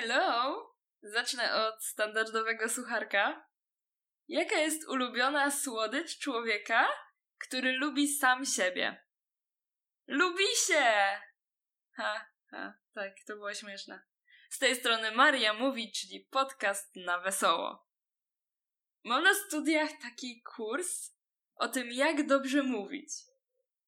Hello! 0.00 0.74
Zacznę 1.02 1.54
od 1.54 1.84
standardowego 1.84 2.68
sucharka. 2.68 3.46
Jaka 4.28 4.56
jest 4.56 4.88
ulubiona 4.88 5.50
słodycz 5.50 6.18
człowieka, 6.18 6.88
który 7.38 7.72
lubi 7.72 8.08
sam 8.08 8.46
siebie? 8.46 9.04
Lubi 10.06 10.44
się! 10.66 10.84
Ha, 11.96 12.26
ha, 12.50 12.74
tak, 12.94 13.12
to 13.26 13.36
było 13.36 13.54
śmieszne. 13.54 14.02
Z 14.50 14.58
tej 14.58 14.76
strony 14.76 15.12
Maria 15.12 15.54
mówi, 15.54 15.92
czyli 15.92 16.20
podcast 16.20 16.96
na 16.96 17.20
wesoło. 17.20 17.88
Mam 19.04 19.24
na 19.24 19.34
studiach 19.34 19.90
taki 20.02 20.42
kurs 20.42 21.14
o 21.54 21.68
tym, 21.68 21.92
jak 21.92 22.26
dobrze 22.26 22.62
mówić. 22.62 23.10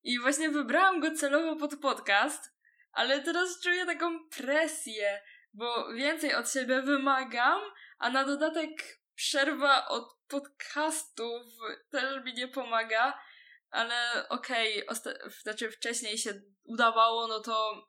I 0.03 0.19
właśnie 0.19 0.49
wybrałam 0.49 1.01
go 1.01 1.15
celowo 1.15 1.57
pod 1.57 1.81
podcast, 1.81 2.55
ale 2.93 3.23
teraz 3.23 3.61
czuję 3.61 3.87
taką 3.87 4.29
presję, 4.29 5.23
bo 5.53 5.93
więcej 5.93 6.35
od 6.35 6.53
siebie 6.53 6.83
wymagam, 6.83 7.61
a 7.99 8.11
na 8.11 8.25
dodatek 8.25 9.01
przerwa 9.15 9.89
od 9.89 10.17
podcastów 10.29 11.43
też 11.91 12.25
mi 12.25 12.35
nie 12.35 12.49
pomaga, 12.49 13.23
ale 13.71 14.29
okej, 14.29 14.87
okay, 14.87 15.15
znaczy 15.43 15.71
wcześniej 15.71 16.19
się 16.19 16.41
udawało, 16.65 17.27
no 17.27 17.41
to 17.41 17.87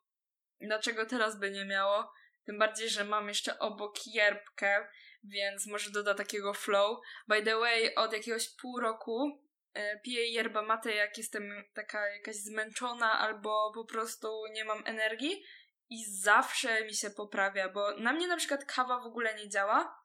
dlaczego 0.62 1.05
teraz 1.05 1.40
by 1.40 1.52
nie 1.52 1.66
miało? 1.66 2.12
Tym 2.46 2.60
bardziej, 2.60 2.90
że 2.90 3.05
mam 3.05 3.28
jeszcze 3.28 3.60
obok 3.60 3.96
jerbkę, 4.05 4.88
więc 5.24 5.68
może 5.68 5.91
doda 5.91 6.14
takiego 6.14 6.54
flow. 6.54 7.00
By 7.28 7.44
the 7.44 7.60
way, 7.60 7.96
od 7.96 8.14
jakiegoś 8.14 8.50
pół 8.50 8.80
roku 8.80 9.41
e, 9.74 10.00
piję 10.00 10.32
yerba 10.32 10.62
mate, 10.62 10.96
jak 10.96 11.18
jestem 11.18 11.64
taka 11.74 12.08
jakaś 12.08 12.36
zmęczona 12.36 13.20
albo 13.20 13.72
po 13.74 13.86
prostu 13.86 14.44
nie 14.52 14.66
mam 14.66 14.84
energii 14.86 15.44
i 15.91 16.05
zawsze 16.05 16.86
mi 16.86 16.95
się 16.95 17.09
poprawia, 17.09 17.70
bo 17.70 17.98
na 17.98 18.13
mnie 18.13 18.27
na 18.27 18.38
przykład 18.38 18.66
kawa 18.66 18.99
w 18.99 19.05
ogóle 19.05 19.36
nie 19.36 19.49
działa, 19.49 20.02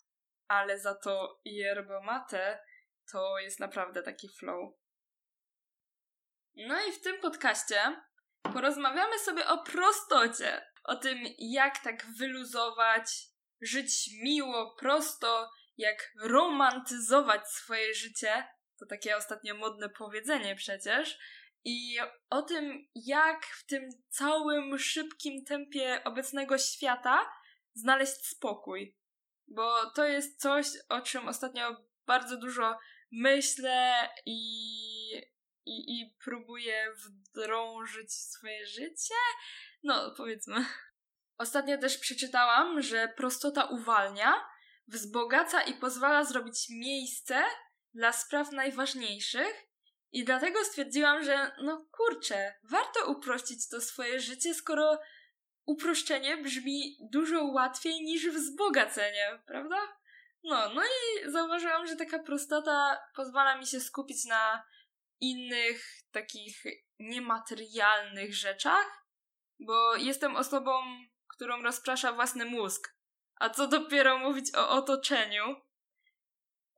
ale 0.49 0.79
za 0.79 0.95
to 0.95 1.41
yerba 1.45 2.01
mate 2.01 2.63
to 3.13 3.39
jest 3.39 3.61
naprawdę 3.61 4.03
taki 4.03 4.29
flow. 4.29 4.75
No 6.57 6.87
i 6.87 6.93
w 6.93 7.03
tym 7.03 7.21
podcaście 7.21 8.03
porozmawiamy 8.43 9.19
sobie 9.19 9.47
o 9.47 9.59
prostocie, 9.59 10.67
o 10.85 10.97
tym 10.97 11.19
jak 11.39 11.79
tak 11.79 12.07
wyluzować, 12.19 13.29
żyć 13.61 14.11
miło, 14.23 14.77
prosto, 14.79 15.51
jak 15.77 16.13
romantyzować 16.23 17.49
swoje 17.49 17.95
życie. 17.95 18.49
To 18.79 18.87
takie 18.87 19.17
ostatnio 19.17 19.55
modne 19.55 19.89
powiedzenie 19.89 20.57
przecież 20.57 21.19
i 21.69 21.97
o 22.31 22.43
tym, 22.43 22.89
jak 22.95 23.47
w 23.47 23.67
tym 23.67 23.89
całym 24.09 24.79
szybkim 24.79 25.45
tempie 25.45 26.05
obecnego 26.05 26.59
świata 26.59 27.31
znaleźć 27.75 28.27
spokój. 28.27 28.97
Bo 29.49 29.91
to 29.91 30.05
jest 30.05 30.41
coś, 30.41 30.67
o 30.89 31.01
czym 31.01 31.29
ostatnio 31.29 31.77
bardzo 32.07 32.37
dużo 32.37 32.79
myślę 33.13 34.09
i, 34.27 34.41
i, 35.67 36.01
i 36.01 36.17
próbuję 36.25 36.93
wdrążyć 37.05 38.13
swoje 38.13 38.67
życie. 38.67 39.15
No, 39.83 40.15
powiedzmy. 40.17 40.67
Ostatnio 41.39 41.79
też 41.79 41.99
przeczytałam, 41.99 42.83
że 42.83 43.09
prostota 43.17 43.65
uwalnia, 43.65 44.49
wzbogaca 44.89 45.63
i 45.63 45.75
pozwala 45.75 46.25
zrobić 46.25 46.69
miejsce 46.69 47.43
dla 47.95 48.13
spraw 48.13 48.53
najważniejszych 48.53 49.67
i 50.13 50.25
dlatego 50.25 50.65
stwierdziłam, 50.65 51.25
że 51.25 51.53
no 51.63 51.87
kurczę, 51.93 52.55
warto 52.63 53.07
uprościć 53.07 53.69
to 53.69 53.81
swoje 53.81 54.21
życie, 54.21 54.55
skoro 54.55 54.99
uproszczenie 55.67 56.37
brzmi 56.37 56.97
dużo 57.13 57.45
łatwiej 57.45 58.03
niż 58.03 58.29
wzbogacenie, 58.29 59.43
prawda? 59.47 59.77
No, 60.45 60.69
no 60.75 60.83
i 60.85 61.31
zauważyłam, 61.31 61.87
że 61.87 61.97
taka 61.97 62.19
prostota 62.19 62.99
pozwala 63.15 63.59
mi 63.59 63.67
się 63.67 63.81
skupić 63.81 64.25
na 64.25 64.65
innych 65.21 65.85
takich 66.13 66.65
niematerialnych 66.99 68.35
rzeczach, 68.35 69.07
bo 69.61 69.97
jestem 69.97 70.37
osobą, 70.37 70.73
którą 71.29 71.63
rozprasza 71.63 72.13
własny 72.13 72.45
mózg. 72.45 72.97
A 73.35 73.51
co 73.51 73.67
dopiero 73.67 74.19
mówić 74.19 74.55
o 74.55 74.71
otoczeniu? 74.71 75.57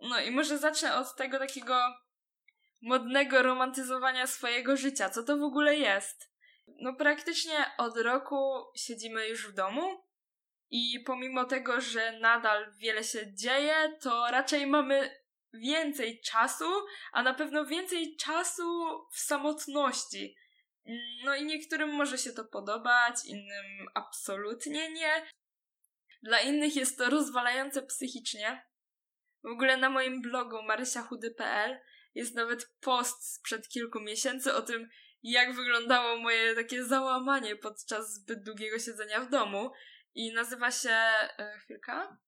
No 0.01 0.21
i 0.21 0.31
może 0.31 0.59
zacznę 0.59 0.97
od 0.97 1.17
tego 1.17 1.39
takiego 1.39 1.81
modnego 2.83 3.43
romantyzowania 3.43 4.27
swojego 4.27 4.77
życia. 4.77 5.11
Co 5.11 5.23
to 5.23 5.37
w 5.37 5.43
ogóle 5.43 5.77
jest? 5.77 6.33
No 6.81 6.95
praktycznie 6.95 7.65
od 7.79 7.97
roku 7.97 8.65
siedzimy 8.77 9.29
już 9.29 9.49
w 9.49 9.55
domu 9.55 10.05
i 10.71 11.01
pomimo 11.07 11.45
tego, 11.45 11.81
że 11.81 12.19
nadal 12.19 12.75
wiele 12.77 13.05
się 13.05 13.35
dzieje, 13.35 13.99
to 14.01 14.31
raczej 14.31 14.67
mamy 14.67 15.21
więcej 15.53 16.21
czasu, 16.21 16.71
a 17.13 17.23
na 17.23 17.35
pewno 17.35 17.67
więcej 17.67 18.17
czasu 18.17 18.89
w 19.13 19.19
samotności. 19.19 20.37
No 21.25 21.37
i 21.37 21.45
niektórym 21.45 21.91
może 21.91 22.19
się 22.19 22.33
to 22.33 22.45
podobać, 22.45 23.25
innym 23.27 23.89
absolutnie 23.95 24.93
nie. 24.93 25.27
Dla 26.23 26.41
innych 26.41 26.77
jest 26.77 26.99
to 26.99 27.11
rozwalające 27.11 27.83
psychicznie. 27.83 28.67
W 29.43 29.47
ogóle 29.47 29.77
na 29.77 29.91
moim 29.91 30.23
blogu 30.23 30.63
marysiachudy.pl 30.63 31.81
jest 32.19 32.35
nawet 32.35 32.71
post 32.81 33.35
sprzed 33.35 33.69
kilku 33.69 34.01
miesięcy 34.01 34.55
o 34.55 34.63
tym, 34.63 34.89
jak 35.23 35.55
wyglądało 35.55 36.17
moje 36.17 36.55
takie 36.55 36.85
załamanie 36.85 37.57
podczas 37.57 38.15
zbyt 38.15 38.43
długiego 38.43 38.79
siedzenia 38.79 39.21
w 39.21 39.31
domu. 39.31 39.73
I 40.15 40.33
nazywa 40.33 40.71
się. 40.71 40.91
E, 40.91 41.59
chwilka. 41.65 42.19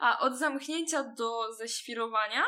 A 0.00 0.20
od 0.20 0.38
zamknięcia 0.38 1.04
do 1.04 1.54
ześwirowania. 1.54 2.44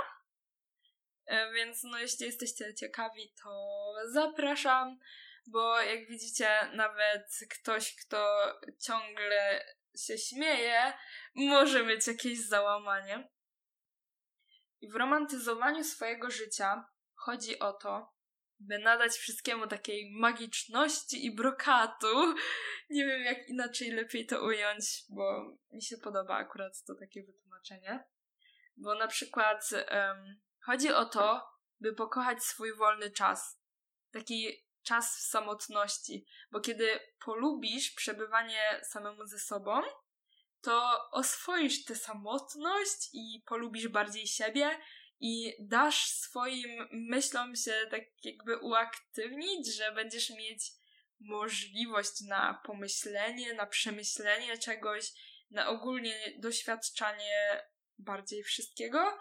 E, 1.26 1.52
więc 1.52 1.82
no, 1.84 1.98
jeśli 1.98 2.26
jesteście 2.26 2.74
ciekawi, 2.74 3.34
to 3.42 3.74
zapraszam, 4.12 4.98
bo 5.46 5.80
jak 5.80 6.08
widzicie, 6.08 6.48
nawet 6.72 7.28
ktoś, 7.50 7.96
kto 7.96 8.52
ciągle 8.86 9.64
się 9.96 10.18
śmieje, 10.18 10.92
może 11.34 11.84
mieć 11.84 12.06
jakieś 12.06 12.38
załamanie. 12.48 13.28
I 14.84 14.88
w 14.88 14.96
romantyzowaniu 14.96 15.84
swojego 15.84 16.30
życia 16.30 16.84
chodzi 17.14 17.58
o 17.58 17.72
to, 17.72 18.14
by 18.58 18.78
nadać 18.78 19.12
wszystkiemu 19.12 19.66
takiej 19.66 20.12
magiczności 20.12 21.26
i 21.26 21.34
brokatu. 21.34 22.34
Nie 22.90 23.06
wiem, 23.06 23.22
jak 23.22 23.48
inaczej 23.48 23.90
lepiej 23.90 24.26
to 24.26 24.44
ująć, 24.44 25.04
bo 25.08 25.56
mi 25.72 25.82
się 25.82 25.96
podoba 25.98 26.34
akurat 26.36 26.82
to 26.86 26.94
takie 26.94 27.22
wytłumaczenie. 27.22 28.04
Bo 28.76 28.94
na 28.94 29.06
przykład 29.08 29.70
um, 29.72 30.40
chodzi 30.60 30.92
o 30.92 31.04
to, 31.04 31.48
by 31.80 31.94
pokochać 31.94 32.42
swój 32.42 32.76
wolny 32.76 33.10
czas. 33.10 33.60
Taki 34.12 34.66
czas 34.82 35.16
w 35.16 35.30
samotności, 35.30 36.26
bo 36.50 36.60
kiedy 36.60 37.00
polubisz 37.24 37.90
przebywanie 37.90 38.80
samemu 38.82 39.26
ze 39.26 39.38
sobą, 39.38 39.82
to 40.64 41.10
oswoisz 41.10 41.84
tę 41.84 41.94
samotność 41.94 43.08
i 43.12 43.42
polubisz 43.46 43.88
bardziej 43.88 44.26
siebie 44.26 44.78
i 45.20 45.52
dasz 45.60 46.08
swoim 46.08 46.88
myślom 46.92 47.56
się 47.56 47.74
tak 47.90 48.24
jakby 48.24 48.58
uaktywnić, 48.58 49.74
że 49.76 49.92
będziesz 49.92 50.30
mieć 50.30 50.72
możliwość 51.20 52.20
na 52.20 52.60
pomyślenie, 52.66 53.54
na 53.54 53.66
przemyślenie 53.66 54.58
czegoś, 54.58 55.12
na 55.50 55.68
ogólnie 55.68 56.34
doświadczanie 56.38 57.62
bardziej 57.98 58.42
wszystkiego. 58.42 59.18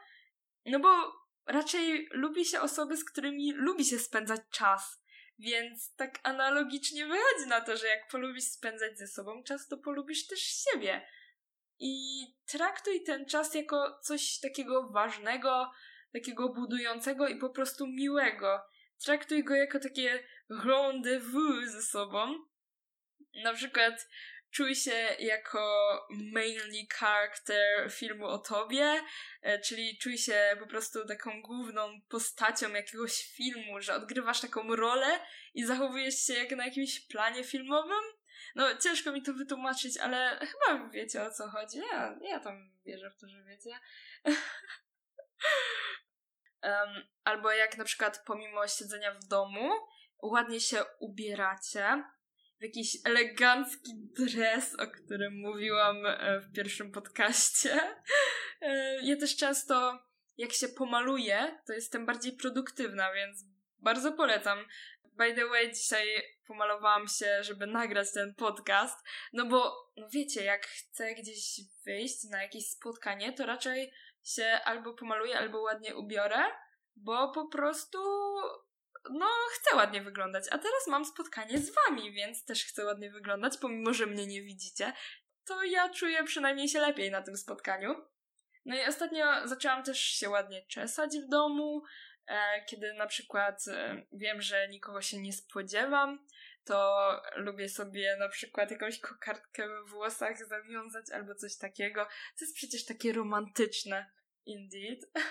No 0.65 0.79
bo 0.79 1.13
raczej 1.45 2.07
lubi 2.11 2.45
się 2.45 2.61
osoby, 2.61 2.97
z 2.97 3.05
którymi 3.05 3.53
lubi 3.53 3.85
się 3.85 3.99
spędzać 3.99 4.41
czas. 4.51 5.03
Więc 5.39 5.95
tak 5.95 6.19
analogicznie 6.23 7.05
wychodzi 7.05 7.47
na 7.47 7.61
to, 7.61 7.77
że 7.77 7.87
jak 7.87 8.07
polubisz 8.07 8.43
spędzać 8.43 8.97
ze 8.97 9.07
sobą 9.07 9.43
czas, 9.43 9.67
to 9.67 9.77
polubisz 9.77 10.27
też 10.27 10.39
siebie 10.39 11.07
i 11.85 12.25
traktuj 12.45 13.03
ten 13.03 13.25
czas 13.25 13.55
jako 13.55 13.99
coś 14.01 14.39
takiego 14.39 14.89
ważnego, 14.89 15.71
takiego 16.13 16.49
budującego 16.49 17.27
i 17.27 17.35
po 17.35 17.49
prostu 17.49 17.87
miłego. 17.87 18.61
Traktuj 19.05 19.43
go 19.43 19.55
jako 19.55 19.79
takie 19.79 20.23
rendezvous 20.49 21.71
ze 21.71 21.81
sobą. 21.81 22.35
Na 23.43 23.53
przykład 23.53 24.07
czuj 24.51 24.75
się 24.75 25.15
jako 25.19 25.61
mainly 26.11 26.87
character 26.93 27.91
filmu 27.91 28.25
o 28.25 28.37
tobie, 28.37 29.01
e, 29.41 29.59
czyli 29.59 29.97
czuj 29.97 30.17
się 30.17 30.57
po 30.59 30.67
prostu 30.67 31.07
taką 31.07 31.41
główną 31.41 32.01
postacią 32.09 32.73
jakiegoś 32.73 33.33
filmu, 33.35 33.81
że 33.81 33.95
odgrywasz 33.95 34.41
taką 34.41 34.75
rolę 34.75 35.19
i 35.53 35.65
zachowujesz 35.65 36.25
się 36.25 36.33
jak 36.33 36.51
na 36.51 36.65
jakimś 36.65 36.99
planie 36.99 37.43
filmowym. 37.43 38.03
No, 38.55 38.77
ciężko 38.77 39.11
mi 39.11 39.21
to 39.21 39.33
wytłumaczyć, 39.33 39.97
ale 39.97 40.39
chyba 40.39 40.89
wiecie 40.89 41.23
o 41.23 41.31
co 41.31 41.49
chodzi. 41.49 41.77
Ja, 41.77 42.19
ja 42.21 42.39
tam 42.39 42.71
wierzę 42.85 43.11
w 43.11 43.17
to, 43.17 43.27
że 43.27 43.43
wiecie. 43.43 43.79
um, 46.63 47.03
albo 47.23 47.51
jak 47.51 47.77
na 47.77 47.83
przykład 47.83 48.23
pomimo 48.25 48.67
siedzenia 48.67 49.13
w 49.13 49.23
domu 49.27 49.71
ładnie 50.21 50.59
się 50.59 50.83
ubieracie 50.99 52.03
w 52.59 52.63
jakiś 52.63 52.97
elegancki 53.05 53.91
dres, 53.95 54.75
o 54.79 54.87
którym 54.87 55.33
mówiłam 55.33 56.05
e, 56.05 56.39
w 56.39 56.51
pierwszym 56.51 56.91
podcaście. 56.91 57.79
E, 58.61 59.01
ja 59.01 59.17
też 59.17 59.35
często, 59.35 59.99
jak 60.37 60.53
się 60.53 60.67
pomaluję, 60.67 61.59
to 61.67 61.73
jestem 61.73 62.05
bardziej 62.05 62.31
produktywna, 62.33 63.13
więc 63.13 63.43
bardzo 63.79 64.11
polecam. 64.11 64.59
By 65.17 65.33
the 65.33 65.47
way, 65.47 65.71
dzisiaj 65.73 66.07
pomalowałam 66.47 67.07
się, 67.07 67.43
żeby 67.43 67.67
nagrać 67.67 68.13
ten 68.13 68.35
podcast, 68.35 68.99
no 69.33 69.45
bo, 69.45 69.91
no 69.97 70.07
wiecie, 70.09 70.43
jak 70.43 70.65
chcę 70.65 71.15
gdzieś 71.15 71.59
wyjść 71.85 72.23
na 72.23 72.41
jakieś 72.41 72.69
spotkanie, 72.69 73.33
to 73.33 73.45
raczej 73.45 73.93
się 74.23 74.59
albo 74.65 74.93
pomaluję, 74.93 75.37
albo 75.37 75.61
ładnie 75.61 75.95
ubiorę, 75.95 76.43
bo 76.95 77.31
po 77.31 77.47
prostu 77.47 77.99
no, 79.09 79.25
chcę 79.51 79.75
ładnie 79.75 80.01
wyglądać. 80.01 80.45
A 80.51 80.57
teraz 80.57 80.87
mam 80.87 81.05
spotkanie 81.05 81.57
z 81.59 81.71
wami, 81.75 82.13
więc 82.13 82.45
też 82.45 82.65
chcę 82.65 82.85
ładnie 82.85 83.11
wyglądać, 83.11 83.57
pomimo 83.57 83.93
że 83.93 84.05
mnie 84.05 84.27
nie 84.27 84.41
widzicie. 84.41 84.93
To 85.45 85.63
ja 85.63 85.89
czuję 85.89 86.23
przynajmniej 86.23 86.69
się 86.69 86.79
lepiej 86.79 87.11
na 87.11 87.21
tym 87.21 87.37
spotkaniu. 87.37 87.95
No 88.65 88.75
i 88.75 88.85
ostatnio 88.87 89.47
zaczęłam 89.47 89.83
też 89.83 89.99
się 89.99 90.29
ładnie 90.29 90.65
czesać 90.67 91.17
w 91.19 91.29
domu, 91.29 91.83
kiedy 92.65 92.93
na 92.93 93.07
przykład 93.07 93.67
e, 93.67 94.05
wiem, 94.11 94.41
że 94.41 94.67
nikogo 94.67 95.01
się 95.01 95.17
nie 95.17 95.33
spodziewam, 95.33 96.25
to 96.65 97.09
lubię 97.35 97.69
sobie 97.69 98.15
na 98.19 98.29
przykład 98.29 98.71
jakąś 98.71 98.99
kokardkę 98.99 99.67
we 99.67 99.83
włosach 99.83 100.47
zawiązać 100.47 101.11
albo 101.11 101.35
coś 101.35 101.57
takiego. 101.57 102.05
To 102.05 102.45
jest 102.45 102.55
przecież 102.55 102.85
takie 102.85 103.13
romantyczne. 103.13 104.11
Indeed. 104.45 104.99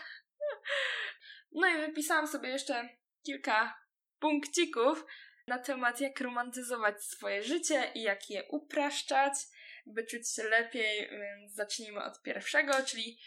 No 1.55 1.69
i 1.69 1.81
wypisałam 1.81 2.27
sobie 2.27 2.49
jeszcze 2.49 2.89
kilka 3.23 3.79
punkcików 4.19 5.05
na 5.47 5.59
temat, 5.59 6.01
jak 6.01 6.21
romantyzować 6.21 7.05
swoje 7.05 7.43
życie 7.43 7.93
i 7.95 8.03
jak 8.03 8.31
je 8.31 8.45
upraszczać, 8.49 9.33
by 9.87 10.07
czuć 10.07 10.35
się 10.35 10.43
lepiej, 10.43 11.11
więc 11.11 11.55
zacznijmy 11.55 12.05
od 12.05 12.23
pierwszego, 12.23 12.73
czyli 12.87 13.19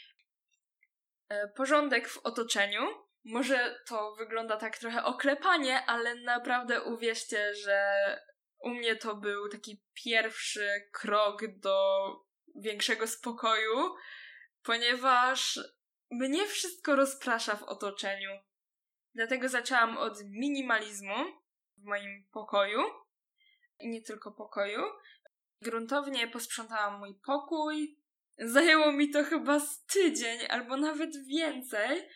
e, 1.30 1.48
porządek 1.48 2.10
w 2.10 2.18
otoczeniu. 2.18 3.05
Może 3.26 3.80
to 3.88 4.16
wygląda 4.16 4.58
tak 4.58 4.78
trochę 4.78 5.04
oklepanie, 5.04 5.86
ale 5.86 6.16
naprawdę 6.16 6.82
uwierzcie, 6.82 7.56
że 7.56 7.98
u 8.60 8.70
mnie 8.70 8.96
to 8.96 9.16
był 9.16 9.50
taki 9.50 9.84
pierwszy 10.04 10.90
krok 10.92 11.42
do 11.48 12.06
większego 12.56 13.08
spokoju, 13.08 13.96
ponieważ 14.64 15.60
mnie 16.12 16.48
wszystko 16.48 16.96
rozprasza 16.96 17.56
w 17.56 17.64
otoczeniu. 17.64 18.30
Dlatego 19.16 19.50
zaczęłam 19.50 19.98
od 19.98 20.24
minimalizmu 20.24 21.16
w 21.78 21.84
moim 21.84 22.28
pokoju. 22.32 22.82
I 23.80 23.90
nie 23.90 24.02
tylko 24.02 24.32
pokoju. 24.32 24.82
Gruntownie 25.62 26.28
posprzątałam 26.28 27.00
mój 27.00 27.20
pokój. 27.26 28.00
Zajęło 28.38 28.92
mi 28.92 29.10
to 29.10 29.24
chyba 29.24 29.60
z 29.60 29.86
tydzień 29.86 30.40
albo 30.50 30.78
nawet 30.78 31.10
więcej, 31.28 32.10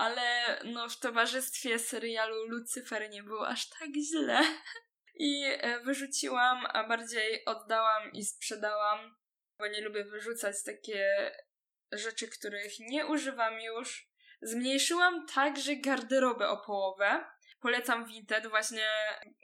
ale 0.00 0.58
no 0.64 0.88
w 0.88 0.98
towarzystwie 0.98 1.78
serialu 1.78 2.46
Lucyfer 2.46 3.10
nie 3.10 3.22
było 3.22 3.48
aż 3.48 3.68
tak 3.68 3.88
źle. 4.10 4.42
I 5.14 5.44
e, 5.46 5.80
wyrzuciłam, 5.80 6.66
a 6.66 6.88
bardziej 6.88 7.44
oddałam 7.44 8.12
i 8.12 8.24
sprzedałam, 8.24 9.16
bo 9.58 9.66
nie 9.66 9.80
lubię 9.80 10.04
wyrzucać 10.04 10.56
takie 10.64 11.32
rzeczy, 11.92 12.28
których 12.28 12.72
nie 12.78 13.06
używam 13.06 13.60
już. 13.60 14.10
Zmniejszyłam 14.42 15.26
także 15.26 15.76
garderobę 15.76 16.48
o 16.48 16.56
połowę. 16.56 17.24
Polecam 17.60 18.06
Vinted. 18.06 18.46
Właśnie 18.46 18.88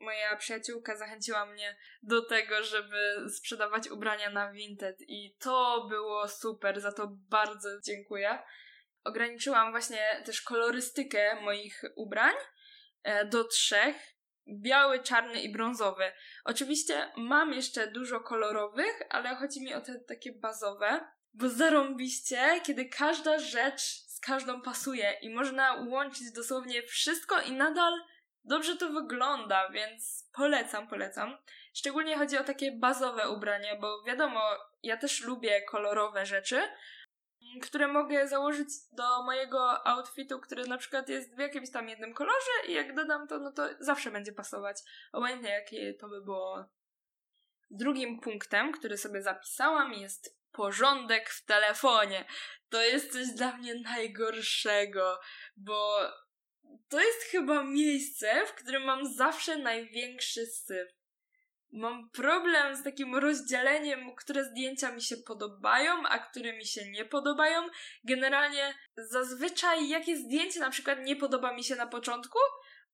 moja 0.01 0.37
przyjaciółka 0.37 0.97
zachęciła 0.97 1.47
mnie 1.47 1.77
do 2.03 2.23
tego, 2.23 2.65
żeby 2.65 3.17
sprzedawać 3.37 3.89
ubrania 3.89 4.31
na 4.31 4.53
Vinted 4.53 4.97
i 5.01 5.37
to 5.41 5.87
było 5.89 6.29
super. 6.29 6.81
Za 6.81 6.93
to 6.93 7.07
bardzo 7.11 7.69
dziękuję. 7.81 8.39
Ograniczyłam 9.07 9.71
właśnie 9.71 10.23
też 10.25 10.43
kolorystykę 10.43 11.41
moich 11.41 11.83
ubrań 11.97 12.35
e, 13.03 13.25
do 13.25 13.45
trzech. 13.45 13.97
Biały, 14.49 15.03
czarny 15.03 15.43
i 15.43 15.53
brązowy. 15.53 16.13
Oczywiście 16.45 17.13
mam 17.17 17.53
jeszcze 17.53 17.87
dużo 17.87 18.21
kolorowych, 18.21 19.03
ale 19.11 19.37
chodzi 19.37 19.65
mi 19.65 19.75
o 19.75 19.81
te 19.81 20.01
takie 20.01 20.33
bazowe. 20.33 21.01
Bo 21.35 21.49
zarąbiście, 21.49 22.61
kiedy 22.63 22.89
każda 22.89 23.39
rzecz 23.39 23.83
z 23.83 24.21
każdą 24.21 24.63
pasuje 24.63 25.19
i 25.23 25.35
można 25.35 25.75
łączyć 25.75 26.33
dosłownie 26.33 26.83
wszystko 26.83 27.41
i 27.41 27.53
nadal 27.53 27.93
dobrze 28.47 28.77
to 28.77 28.89
wygląda, 28.89 29.71
więc 29.71 30.29
polecam, 30.33 30.89
polecam. 30.89 31.39
Szczególnie 31.75 32.17
chodzi 32.17 32.39
o 32.39 32.45
takie 32.45 32.73
bazowe 32.73 33.31
ubrania, 33.31 33.77
bo 33.77 34.03
wiadomo, 34.03 34.41
ja 34.83 34.97
też 34.97 35.23
lubię 35.23 35.63
kolorowe 35.63 36.27
rzeczy, 36.27 36.63
które 37.61 37.89
mogę 37.89 38.29
założyć 38.29 38.69
do 38.93 39.23
mojego 39.23 39.87
outfitu, 39.87 40.41
który 40.41 40.67
na 40.67 40.79
przykład 40.79 41.09
jest 41.09 41.37
w 41.37 41.39
jakimś 41.39 41.71
tam 41.71 41.89
jednym 41.89 42.15
kolorze 42.15 42.51
i 42.69 42.73
jak 42.73 42.95
dodam 42.95 43.29
to, 43.29 43.39
no 43.39 43.53
to 43.53 43.69
zawsze 43.81 44.11
będzie 44.11 44.33
pasować. 44.33 44.77
Obojętnie 45.13 45.51
jakie 45.51 45.95
to 45.95 46.09
by 46.09 46.23
było. 46.23 46.65
Drugim 47.71 48.21
punktem, 48.21 48.73
który 48.73 48.99
sobie 48.99 49.23
zapisałam 49.23 49.93
jest 49.93 50.39
porządek 50.53 51.31
w 51.31 51.45
telefonie. 51.45 52.25
To 52.69 52.83
jest 52.83 53.13
coś 53.13 53.29
dla 53.29 53.57
mnie 53.57 53.75
najgorszego, 53.75 55.21
bo 55.57 55.99
to 56.89 57.01
jest 57.01 57.23
chyba 57.23 57.65
miejsce, 57.65 58.47
w 58.47 58.55
którym 58.55 58.83
mam 58.83 59.15
zawsze 59.15 59.59
największy 59.59 60.47
syf. 60.47 61.06
Mam 61.77 62.11
problem 62.11 62.77
z 62.77 62.83
takim 62.83 63.17
rozdzieleniem, 63.17 64.17
które 64.17 64.45
zdjęcia 64.45 64.93
mi 64.93 65.03
się 65.03 65.17
podobają, 65.17 66.07
a 66.09 66.19
które 66.19 66.53
mi 66.53 66.67
się 66.67 66.91
nie 66.91 67.05
podobają. 67.05 67.69
Generalnie 68.05 68.75
zazwyczaj 68.97 69.89
jakie 69.89 70.17
zdjęcie 70.17 70.61
na 70.61 70.71
przykład 70.71 70.99
nie 71.03 71.17
podoba 71.17 71.53
mi 71.53 71.65
się 71.65 71.77
na 71.77 71.87
początku, 71.87 72.39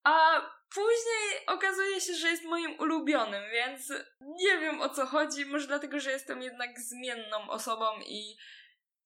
a 0.05 0.41
później 0.75 1.47
okazuje 1.47 2.01
się, 2.01 2.15
że 2.15 2.29
jest 2.29 2.45
moim 2.45 2.81
ulubionym, 2.81 3.43
więc 3.53 3.93
nie 4.21 4.59
wiem 4.59 4.81
o 4.81 4.89
co 4.89 5.07
chodzi. 5.07 5.47
Może 5.47 5.67
dlatego, 5.67 6.01
że 6.01 6.11
jestem 6.11 6.43
jednak 6.43 6.81
zmienną 6.81 7.51
osobą 7.51 7.85
i 8.07 8.37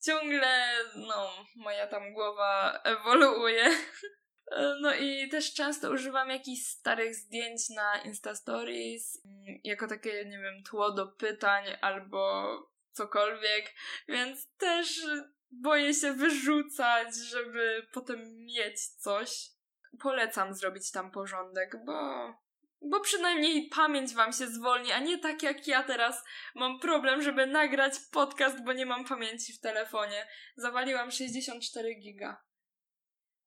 ciągle, 0.06 0.68
no, 0.94 1.46
moja 1.56 1.86
tam 1.86 2.12
głowa 2.12 2.80
ewoluuje. 2.84 3.70
No 4.80 4.94
i 4.94 5.28
też 5.28 5.54
często 5.54 5.90
używam 5.90 6.30
jakichś 6.30 6.62
starych 6.62 7.14
zdjęć 7.14 7.68
na 7.70 8.02
Insta 8.02 8.34
Stories 8.34 9.22
jako 9.64 9.88
takie, 9.88 10.24
nie 10.24 10.38
wiem, 10.38 10.62
tło 10.62 10.92
do 10.92 11.06
pytań 11.06 11.64
albo 11.80 12.46
cokolwiek, 12.92 13.74
więc 14.08 14.48
też 14.56 15.06
boję 15.50 15.94
się 15.94 16.12
wyrzucać, 16.12 17.16
żeby 17.16 17.86
potem 17.92 18.44
mieć 18.44 18.86
coś 18.86 19.50
polecam 20.00 20.54
zrobić 20.54 20.90
tam 20.90 21.10
porządek, 21.10 21.84
bo 21.84 22.28
bo 22.82 23.00
przynajmniej 23.00 23.68
pamięć 23.68 24.14
wam 24.14 24.32
się 24.32 24.46
zwolni, 24.46 24.92
a 24.92 24.98
nie 24.98 25.18
tak 25.18 25.42
jak 25.42 25.66
ja 25.66 25.82
teraz 25.82 26.24
mam 26.54 26.80
problem, 26.80 27.22
żeby 27.22 27.46
nagrać 27.46 27.92
podcast, 28.12 28.64
bo 28.64 28.72
nie 28.72 28.86
mam 28.86 29.04
pamięci 29.04 29.52
w 29.52 29.60
telefonie. 29.60 30.26
Zawaliłam 30.56 31.10
64 31.10 31.94
giga. 31.94 32.42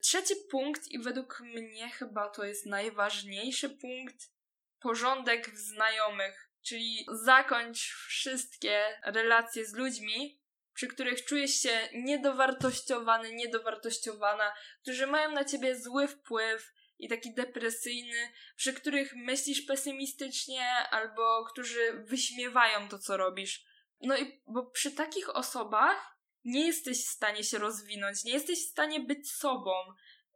Trzeci 0.01 0.36
punkt 0.51 0.88
i 0.88 1.00
według 1.00 1.39
mnie 1.39 1.89
chyba 1.89 2.29
to 2.29 2.44
jest 2.44 2.65
najważniejszy 2.65 3.70
punkt, 3.70 4.32
porządek 4.79 5.50
w 5.50 5.58
znajomych, 5.58 6.50
czyli 6.62 7.06
zakończ 7.24 7.94
wszystkie 8.08 9.00
relacje 9.03 9.65
z 9.65 9.74
ludźmi, 9.74 10.39
przy 10.74 10.88
których 10.88 11.25
czujesz 11.25 11.62
się 11.62 11.89
niedowartościowany, 11.94 13.34
niedowartościowana, 13.34 14.53
którzy 14.82 15.08
mają 15.08 15.32
na 15.32 15.46
ciebie 15.46 15.75
zły 15.75 16.08
wpływ 16.08 16.74
i 17.00 17.10
taki 17.10 17.34
depresyjny, 17.34 18.32
przy 18.56 18.74
których 18.74 19.15
myślisz 19.15 19.62
pesymistycznie 19.62 20.70
albo 20.91 21.46
którzy 21.46 21.94
wyśmiewają 21.94 22.89
to, 22.89 23.00
co 23.00 23.18
robisz. 23.18 23.65
No 24.01 24.18
i 24.18 24.41
bo 24.48 24.65
przy 24.65 24.91
takich 24.91 25.36
osobach 25.36 26.19
nie 26.50 26.68
jesteś 26.68 27.06
w 27.06 27.10
stanie 27.10 27.44
się 27.44 27.58
rozwinąć, 27.58 28.24
nie 28.24 28.34
jesteś 28.34 28.60
w 28.60 28.70
stanie 28.70 29.00
być 29.00 29.32
sobą 29.32 29.72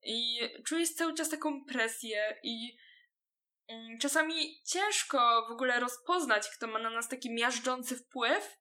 i 0.04 0.40
czujesz 0.66 0.94
cały 0.94 1.14
czas 1.14 1.30
taką 1.30 1.66
presję 1.66 2.40
i 2.44 2.78
mm, 3.68 4.00
czasami 4.00 4.64
ciężko 4.64 5.46
w 5.50 5.52
ogóle 5.52 5.80
rozpoznać, 5.80 6.50
kto 6.50 6.68
ma 6.68 6.80
na 6.80 6.90
nas 6.90 7.10
taki 7.10 7.34
miażdżący 7.34 7.96
wpływ, 7.96 8.58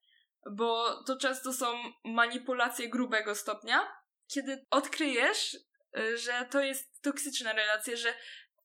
bo 0.51 1.03
to 1.05 1.17
często 1.17 1.53
są 1.53 1.67
manipulacje 2.05 2.89
grubego 2.89 3.35
stopnia. 3.35 3.93
Kiedy 4.27 4.67
odkryjesz, 4.71 5.57
że 6.15 6.47
to 6.51 6.61
jest 6.61 7.03
toksyczna 7.03 7.53
relacja, 7.53 7.97
że 7.97 8.15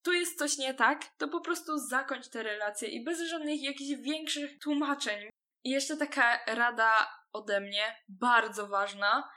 tu 0.04 0.14
jest 0.14 0.38
coś 0.38 0.58
nie 0.58 0.74
tak, 0.74 1.06
to 1.18 1.28
po 1.28 1.42
prostu 1.42 1.78
zakończ 1.78 2.28
te 2.28 2.44
relacje 2.44 2.90
i 2.90 3.04
bez 3.04 3.22
żadnych 3.22 3.62
jakichś 3.62 4.02
większych 4.02 4.60
tłumaczeń. 4.60 5.30
I 5.64 5.70
jeszcze 5.70 5.98
taka 5.98 6.46
rada 6.48 7.08
ode 7.38 7.60
mnie, 7.60 8.04
bardzo 8.08 8.68
ważna, 8.68 9.30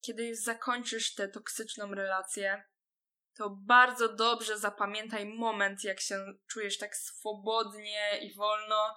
kiedy 0.00 0.36
zakończysz 0.36 1.14
tę 1.14 1.28
toksyczną 1.28 1.94
relację, 1.94 2.64
to 3.36 3.50
bardzo 3.50 4.08
dobrze 4.08 4.58
zapamiętaj 4.58 5.26
moment, 5.26 5.84
jak 5.84 6.00
się 6.00 6.24
czujesz 6.46 6.78
tak 6.78 6.96
swobodnie 6.96 8.18
i 8.22 8.34
wolno. 8.34 8.94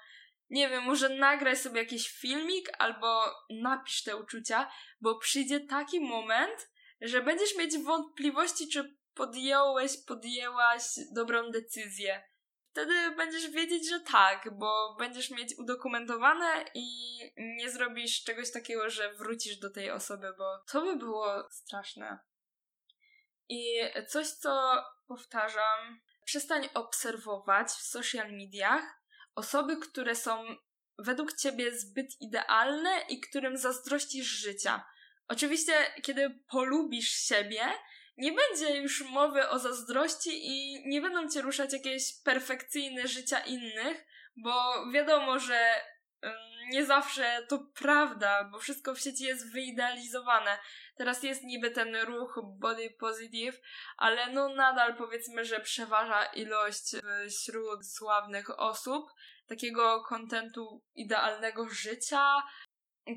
Nie 0.49 0.69
wiem, 0.69 0.83
może 0.83 1.09
nagraj 1.09 1.57
sobie 1.57 1.81
jakiś 1.81 2.09
filmik 2.09 2.69
albo 2.77 3.25
napisz 3.49 4.03
te 4.03 4.15
uczucia, 4.15 4.71
bo 5.01 5.17
przyjdzie 5.17 5.59
taki 5.59 5.99
moment, 5.99 6.69
że 7.01 7.21
będziesz 7.21 7.55
mieć 7.55 7.77
wątpliwości, 7.77 8.69
czy 8.69 8.97
podjąłeś, 9.13 9.91
podjęłaś 10.07 10.83
dobrą 11.15 11.51
decyzję. 11.51 12.23
Wtedy 12.71 13.11
będziesz 13.11 13.49
wiedzieć, 13.49 13.89
że 13.89 13.99
tak, 13.99 14.49
bo 14.57 14.95
będziesz 14.99 15.29
mieć 15.29 15.55
udokumentowane 15.57 16.65
i 16.73 17.17
nie 17.37 17.71
zrobisz 17.71 18.23
czegoś 18.23 18.51
takiego, 18.51 18.89
że 18.89 19.13
wrócisz 19.13 19.57
do 19.57 19.69
tej 19.69 19.91
osoby, 19.91 20.33
bo 20.37 20.59
to 20.71 20.81
by 20.81 20.95
było 20.95 21.49
straszne. 21.51 22.19
I 23.49 23.81
coś, 24.07 24.27
co 24.27 24.83
powtarzam, 25.07 26.01
przestań 26.25 26.69
obserwować 26.73 27.67
w 27.67 27.81
social 27.81 28.31
mediach 28.31 28.83
osoby, 29.35 29.77
które 29.77 30.15
są 30.15 30.45
według 30.97 31.33
ciebie 31.33 31.79
zbyt 31.79 32.21
idealne 32.21 33.01
i 33.09 33.19
którym 33.19 33.57
zazdrościsz 33.57 34.27
życia. 34.27 34.85
Oczywiście, 35.27 35.73
kiedy 36.03 36.39
polubisz 36.47 37.09
siebie, 37.09 37.61
nie 38.19 38.31
będzie 38.31 38.81
już 38.81 39.01
mowy 39.01 39.49
o 39.49 39.59
zazdrości 39.59 40.29
i 40.47 40.83
nie 40.89 41.01
będą 41.01 41.29
cię 41.29 41.41
ruszać 41.41 41.73
jakieś 41.73 42.21
perfekcyjne 42.23 43.07
życia 43.07 43.39
innych, 43.39 44.05
bo 44.37 44.85
wiadomo, 44.91 45.39
że 45.39 45.81
nie 46.69 46.85
zawsze 46.85 47.45
to 47.49 47.59
prawda, 47.59 48.43
bo 48.43 48.59
wszystko 48.59 48.95
w 48.95 48.99
sieci 48.99 49.23
jest 49.23 49.53
wyidealizowane. 49.53 50.57
Teraz 50.97 51.23
jest 51.23 51.43
niby 51.43 51.71
ten 51.71 51.95
ruch 51.95 52.39
body 52.43 52.89
positive, 52.99 53.61
ale 53.97 54.33
no 54.33 54.49
nadal 54.49 54.95
powiedzmy, 54.95 55.45
że 55.45 55.59
przeważa 55.59 56.25
ilość 56.25 56.95
wśród 57.29 57.87
sławnych 57.87 58.59
osób 58.59 59.11
takiego 59.47 60.03
kontentu 60.03 60.83
idealnego 60.95 61.69
życia. 61.69 62.43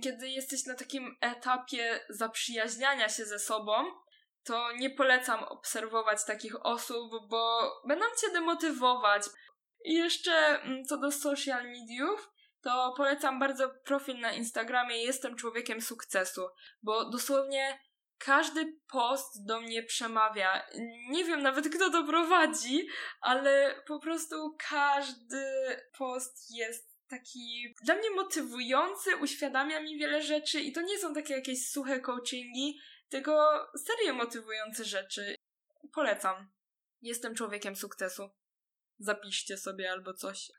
Kiedy 0.02 0.28
jesteś 0.28 0.66
na 0.66 0.75
takim 0.75 1.16
etapie 1.21 2.00
zaprzyjaźniania 2.09 3.09
się 3.09 3.25
ze 3.25 3.38
sobą, 3.38 4.01
to 4.45 4.73
nie 4.73 4.91
polecam 4.91 5.45
obserwować 5.45 6.25
takich 6.25 6.67
osób, 6.67 7.29
bo 7.29 7.73
będą 7.89 8.05
cię 8.21 8.33
demotywować. 8.33 9.23
I 9.85 9.95
jeszcze 9.95 10.33
mm, 10.33 10.85
co 10.85 10.97
do 10.97 11.13
social 11.13 11.65
mediów, 11.65 12.31
to 12.63 12.95
polecam 12.97 13.39
bardzo 13.39 13.71
profil 13.85 14.21
na 14.21 14.33
Instagramie 14.33 15.03
Jestem 15.03 15.37
człowiekiem 15.37 15.81
sukcesu, 15.81 16.49
bo 16.83 17.11
dosłownie 17.11 17.79
każdy 18.19 18.79
post 18.93 19.47
do 19.47 19.61
mnie 19.61 19.83
przemawia. 19.83 20.67
Nie 21.09 21.25
wiem 21.25 21.43
nawet 21.43 21.75
kto 21.75 21.91
to 21.91 22.05
prowadzi, 22.05 22.87
ale 23.21 23.83
po 23.87 23.99
prostu 23.99 24.57
każdy 24.71 25.45
post 25.99 26.51
jest 26.51 26.93
taki 27.09 27.75
dla 27.85 27.95
mnie 27.95 28.11
motywujący, 28.11 29.17
uświadamia 29.17 29.81
mi 29.81 29.99
wiele 29.99 30.23
rzeczy 30.23 30.61
i 30.61 30.73
to 30.73 30.83
nie 30.83 30.99
są 30.99 31.15
takie 31.15 31.35
jakieś 31.35 31.69
suche 31.69 32.01
coachingi, 32.01 32.79
tylko 33.12 33.66
serio 33.76 34.14
motywujące 34.14 34.85
rzeczy. 34.85 35.35
Polecam. 35.95 36.50
Jestem 37.02 37.35
człowiekiem 37.35 37.76
sukcesu. 37.76 38.31
Zapiszcie 38.99 39.57
sobie 39.57 39.90
albo 39.90 40.14
coś. 40.14 40.52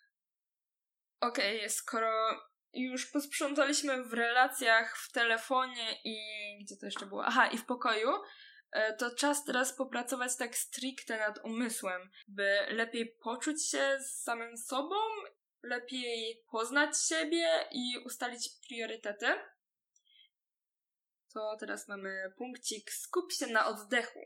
Okej, 1.19 1.57
okay, 1.57 1.69
skoro 1.69 2.39
już 2.73 3.05
posprzątaliśmy 3.05 4.03
w 4.03 4.13
relacjach, 4.13 4.97
w 4.97 5.11
telefonie 5.11 6.01
i 6.03 6.17
gdzie 6.61 6.77
to 6.77 6.85
jeszcze 6.85 7.05
było? 7.05 7.25
Aha, 7.25 7.47
i 7.47 7.57
w 7.57 7.65
pokoju, 7.65 8.09
e, 8.71 8.93
to 8.93 9.15
czas 9.15 9.45
teraz 9.45 9.73
popracować 9.73 10.37
tak 10.37 10.57
stricte 10.57 11.17
nad 11.17 11.39
umysłem, 11.45 12.11
by 12.27 12.57
lepiej 12.69 13.15
poczuć 13.23 13.69
się 13.69 13.97
z 13.99 14.23
samym 14.23 14.57
sobą, 14.57 14.95
lepiej 15.63 16.43
poznać 16.51 17.01
siebie 17.07 17.67
i 17.71 17.97
ustalić 18.05 18.49
priorytety 18.67 19.25
to 21.33 21.57
teraz 21.59 21.87
mamy 21.87 22.33
punkcik 22.37 22.91
skup 22.91 23.33
się 23.33 23.47
na 23.47 23.65
oddechu. 23.65 24.19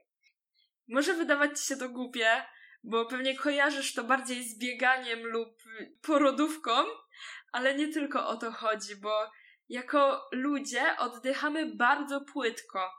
Może 0.88 1.14
wydawać 1.14 1.60
ci 1.60 1.68
się 1.68 1.78
to 1.78 1.90
głupie, 1.90 2.46
bo 2.84 3.06
pewnie 3.06 3.38
kojarzysz 3.38 3.94
to 3.94 4.04
bardziej 4.04 4.44
z 4.44 4.60
bieganiem 4.60 5.20
lub 5.20 5.64
porodówką, 6.02 6.72
ale 7.52 7.76
nie 7.76 7.88
tylko 7.88 8.28
o 8.28 8.38
to 8.38 8.52
chodzi, 8.52 8.96
bo 8.96 9.32
jako 9.70 10.30
ludzie 10.32 10.98
oddychamy 10.98 11.76
bardzo 11.76 12.22
płytko. 12.22 12.92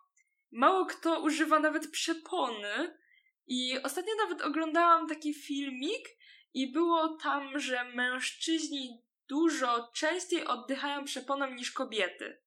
Mało 0.52 0.86
kto 0.86 1.20
używa 1.20 1.58
nawet 1.58 1.90
przepony 1.90 2.98
i 3.46 3.78
ostatnio 3.82 4.12
nawet 4.14 4.42
oglądałam 4.42 5.08
taki 5.08 5.34
filmik 5.34 6.08
i 6.54 6.72
było 6.72 7.08
tam, 7.22 7.58
że 7.58 7.84
mężczyźni 7.84 9.02
dużo 9.28 9.90
częściej 9.94 10.46
oddychają 10.46 11.04
przeponą 11.04 11.50
niż 11.50 11.72
kobiety. 11.72 12.42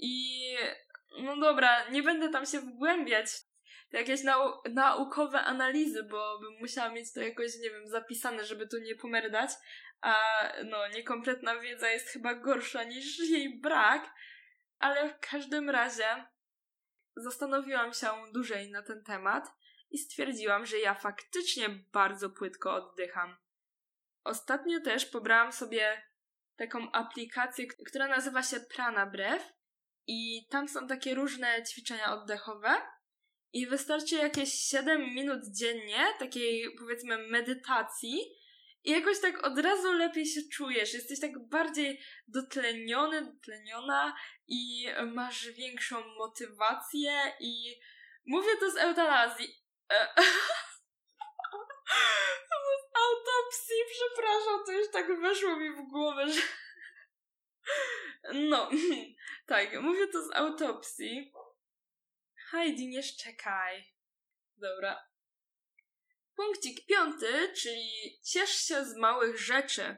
I 0.00 0.44
no 1.22 1.36
dobra, 1.36 1.88
nie 1.88 2.02
będę 2.02 2.28
tam 2.28 2.46
się 2.46 2.60
wgłębiać. 2.60 3.26
W 3.90 3.94
jakieś 3.94 4.22
nau 4.22 4.62
naukowe 4.70 5.40
analizy, 5.40 6.02
bo 6.02 6.38
bym 6.38 6.52
musiała 6.60 6.88
mieć 6.88 7.12
to 7.12 7.20
jakoś, 7.20 7.58
nie 7.58 7.70
wiem, 7.70 7.88
zapisane, 7.88 8.44
żeby 8.44 8.68
tu 8.68 8.78
nie 8.78 8.94
pomerdać, 8.94 9.50
a 10.00 10.14
no, 10.64 10.88
niekompletna 10.88 11.60
wiedza 11.60 11.90
jest 11.90 12.08
chyba 12.08 12.34
gorsza 12.34 12.84
niż 12.84 13.18
jej 13.18 13.60
brak, 13.60 14.14
ale 14.78 15.08
w 15.08 15.20
każdym 15.20 15.70
razie 15.70 16.24
zastanowiłam 17.16 17.92
się 17.92 18.06
dłużej 18.32 18.70
na 18.70 18.82
ten 18.82 19.04
temat 19.04 19.44
i 19.90 19.98
stwierdziłam, 19.98 20.66
że 20.66 20.78
ja 20.78 20.94
faktycznie 20.94 21.68
bardzo 21.92 22.30
płytko 22.30 22.74
oddycham. 22.74 23.36
Ostatnio 24.24 24.80
też 24.80 25.06
pobrałam 25.06 25.52
sobie 25.52 26.02
taką 26.56 26.92
aplikację, 26.92 27.66
która 27.66 28.08
nazywa 28.08 28.42
się 28.42 28.60
Prana 28.60 29.06
Breath 29.06 29.59
i 30.12 30.46
tam 30.50 30.68
są 30.68 30.86
takie 30.86 31.14
różne 31.14 31.62
ćwiczenia 31.64 32.14
oddechowe. 32.14 32.76
I 33.52 33.66
wystarczy 33.66 34.14
jakieś 34.14 34.52
7 34.52 35.14
minut 35.14 35.40
dziennie 35.58 36.06
takiej 36.18 36.76
powiedzmy 36.78 37.18
medytacji 37.18 38.20
i 38.84 38.90
jakoś 38.90 39.20
tak 39.20 39.46
od 39.46 39.58
razu 39.58 39.92
lepiej 39.92 40.26
się 40.26 40.40
czujesz. 40.52 40.94
Jesteś 40.94 41.20
tak 41.20 41.48
bardziej 41.48 42.00
dotleniony, 42.28 43.22
dotleniona 43.22 44.16
i 44.46 44.86
masz 45.06 45.48
większą 45.50 46.06
motywację 46.18 47.12
i 47.40 47.80
mówię 48.26 48.56
to 48.60 48.70
z 48.70 48.76
eutanazji. 48.76 49.48
E, 49.92 50.08
z 52.80 52.96
autopsji, 53.06 53.76
przepraszam, 53.92 54.64
to 54.66 54.72
już 54.72 54.90
tak 54.92 55.20
weszło 55.20 55.56
mi 55.56 55.70
w 55.70 55.90
głowę, 55.90 56.28
że 56.28 56.40
no, 58.34 58.70
tak, 59.46 59.82
mówię 59.82 60.06
to 60.06 60.22
z 60.22 60.34
autopsji. 60.34 61.32
Heidi, 62.50 62.88
nie 62.88 63.02
szczekaj. 63.02 63.94
Dobra. 64.56 65.08
Punkcik 66.36 66.86
piąty, 66.86 67.52
czyli 67.62 68.20
ciesz 68.24 68.50
się 68.50 68.84
z 68.84 68.96
małych 68.96 69.38
rzeczy. 69.38 69.96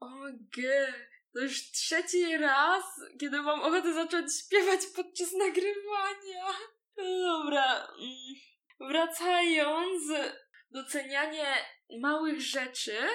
O 0.00 0.08
g, 0.56 0.92
to 1.34 1.40
już 1.40 1.70
trzeci 1.70 2.36
raz, 2.36 2.84
kiedy 3.20 3.42
mam 3.42 3.60
ochotę 3.60 3.94
zacząć 3.94 4.40
śpiewać 4.40 4.80
podczas 4.96 5.32
nagrywania. 5.32 6.46
Dobra. 6.96 7.86
Mm, 7.86 8.34
wracając, 8.80 10.02
docenianie 10.70 11.54
małych 12.00 12.40
rzeczy 12.40 13.08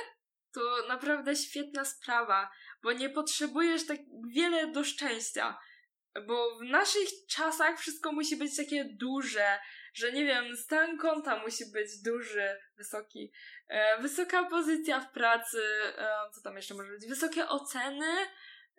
to 0.54 0.88
naprawdę 0.88 1.36
świetna 1.36 1.86
sprawa 1.86 2.52
bo 2.84 2.92
nie 2.92 3.10
potrzebujesz 3.10 3.86
tak 3.86 4.00
wiele 4.28 4.68
do 4.68 4.84
szczęścia. 4.84 5.58
Bo 6.28 6.58
w 6.60 6.64
naszych 6.64 7.10
czasach 7.30 7.80
wszystko 7.80 8.12
musi 8.12 8.36
być 8.36 8.58
takie 8.58 8.86
duże, 8.86 9.60
że 9.94 10.12
nie 10.12 10.26
wiem, 10.26 10.58
stan 10.58 10.98
konta 10.98 11.40
musi 11.40 11.66
być 11.66 12.02
duży, 12.02 12.60
wysoki, 12.78 13.32
e, 13.68 14.02
wysoka 14.02 14.44
pozycja 14.44 15.00
w 15.00 15.12
pracy, 15.12 15.62
e, 15.98 16.08
co 16.36 16.42
tam 16.42 16.56
jeszcze 16.56 16.74
może 16.74 16.92
być, 16.92 17.08
wysokie 17.08 17.48
oceny, 17.48 18.12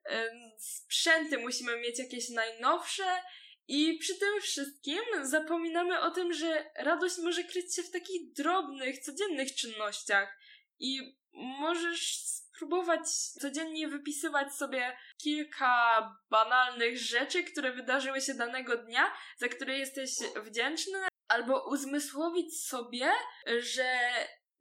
e, 0.05 0.31
sprzęty 0.59 1.39
musimy 1.39 1.77
mieć 1.81 1.99
jakieś 1.99 2.29
najnowsze 2.29 3.05
i 3.69 3.99
przy 3.99 4.19
tym 4.19 4.41
wszystkim 4.41 5.01
zapominamy 5.23 6.01
o 6.01 6.11
tym, 6.11 6.33
że 6.33 6.71
radość 6.77 7.19
może 7.19 7.45
kryć 7.45 7.77
się 7.77 7.83
w 7.83 7.91
takich 7.91 8.33
drobnych, 8.33 8.99
codziennych 8.99 9.55
czynnościach 9.55 10.39
i 10.79 11.19
możesz 11.33 12.19
spróbować 12.19 13.09
codziennie 13.41 13.89
wypisywać 13.89 14.55
sobie 14.55 14.97
kilka 15.23 16.01
banalnych 16.31 16.99
rzeczy, 16.99 17.45
które 17.45 17.73
wydarzyły 17.73 18.21
się 18.21 18.35
danego 18.35 18.77
dnia, 18.77 19.13
za 19.39 19.49
które 19.49 19.79
jesteś 19.79 20.11
wdzięczny, 20.45 20.99
albo 21.29 21.69
uzmysłowić 21.71 22.67
sobie, 22.67 23.13
że 23.59 24.01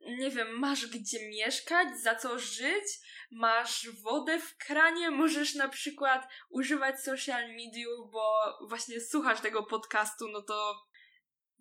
nie 0.08 0.32
wiem, 0.32 0.60
masz 0.60 0.88
gdzie 0.88 1.30
mieszkać, 1.30 1.88
za 2.02 2.16
co 2.16 2.40
żyć, 2.40 2.84
masz 3.32 3.90
wodę 3.90 4.40
w 4.40 4.58
kranie, 4.58 5.12
możesz 5.12 5.56
na 5.56 5.68
przykład 5.68 6.28
używać 6.50 7.04
social 7.04 7.50
mediów, 7.50 8.12
bo 8.12 8.58
właśnie 8.68 9.02
słuchasz 9.02 9.42
tego 9.42 9.64
podcastu, 9.64 10.28
no 10.28 10.42
to 10.42 10.86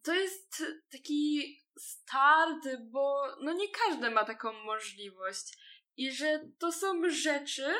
to 0.02 0.14
jest 0.14 0.62
taki 0.92 1.56
start, 1.78 2.68
bo 2.80 3.36
no 3.40 3.52
nie 3.52 3.68
każdy 3.68 4.10
ma 4.10 4.24
taką 4.24 4.52
możliwość. 4.52 5.58
I 5.96 6.12
że 6.12 6.40
to 6.58 6.72
są 6.72 7.10
rzeczy 7.10 7.74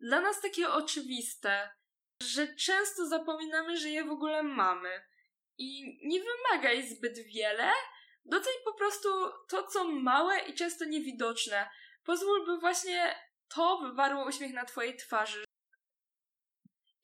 dla 0.00 0.20
nas 0.20 0.40
takie 0.40 0.68
oczywiste, 0.68 1.70
że 2.22 2.54
często 2.54 3.06
zapominamy, 3.06 3.76
że 3.76 3.88
je 3.88 4.04
w 4.04 4.10
ogóle 4.10 4.42
mamy. 4.42 5.02
I 5.58 5.98
nie 6.08 6.20
wymagaj 6.20 6.88
zbyt 6.88 7.18
wiele, 7.18 7.70
doceń 8.24 8.52
po 8.64 8.74
prostu 8.74 9.08
to, 9.48 9.66
co 9.66 9.84
małe 9.84 10.38
i 10.38 10.54
często 10.54 10.84
niewidoczne. 10.84 11.70
Pozwól, 12.04 12.46
by 12.46 12.58
właśnie 12.58 13.14
to 13.48 13.78
wywarło 13.78 14.26
uśmiech 14.26 14.52
na 14.52 14.64
twojej 14.64 14.96
twarzy. 14.96 15.44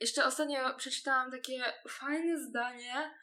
Jeszcze 0.00 0.24
ostatnio 0.24 0.74
przeczytałam 0.74 1.30
takie 1.30 1.72
fajne 1.88 2.38
zdanie. 2.38 3.14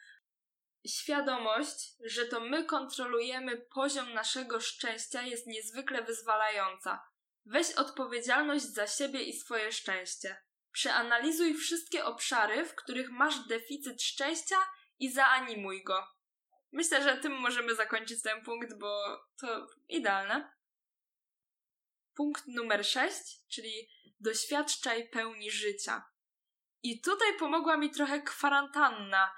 Świadomość, 0.88 1.92
że 2.04 2.26
to 2.26 2.40
my 2.40 2.64
kontrolujemy 2.64 3.56
poziom 3.56 4.14
naszego 4.14 4.60
szczęścia 4.60 5.22
jest 5.22 5.46
niezwykle 5.46 6.02
wyzwalająca. 6.02 7.04
Weź 7.44 7.72
odpowiedzialność 7.72 8.64
za 8.64 8.86
siebie 8.86 9.22
i 9.22 9.32
swoje 9.32 9.72
szczęście. 9.72 10.36
Przeanalizuj 10.72 11.54
wszystkie 11.54 12.04
obszary, 12.04 12.64
w 12.64 12.74
których 12.74 13.10
masz 13.10 13.46
deficyt 13.46 14.02
szczęścia 14.02 14.56
i 14.98 15.12
zaanimuj 15.12 15.84
go. 15.84 16.06
Myślę, 16.72 17.02
że 17.02 17.16
tym 17.16 17.32
możemy 17.32 17.74
zakończyć 17.74 18.22
ten 18.22 18.44
punkt, 18.44 18.78
bo 18.78 19.20
to 19.40 19.66
idealne. 19.88 20.52
Punkt 22.14 22.46
numer 22.46 22.86
6, 22.86 23.48
czyli 23.48 23.88
doświadczaj 24.20 25.08
pełni 25.08 25.50
życia. 25.50 26.04
I 26.82 27.00
tutaj 27.00 27.38
pomogła 27.38 27.76
mi 27.76 27.90
trochę 27.90 28.22
kwarantanna, 28.22 29.30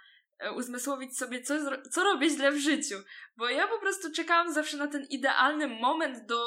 uzmysłowić 0.57 1.19
sobie, 1.19 1.43
co, 1.43 1.55
co 1.91 2.05
robię 2.05 2.31
źle 2.31 2.53
w 2.53 2.59
życiu. 2.59 2.95
Bo 3.37 3.49
ja 3.49 3.69
po 3.69 3.79
prostu 3.79 4.13
czekałam 4.13 4.53
zawsze 4.53 4.77
na 4.77 4.87
ten 4.87 5.07
idealny 5.11 5.69
moment 5.69 6.27
do, 6.27 6.45